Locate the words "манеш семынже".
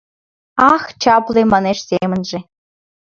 1.53-2.39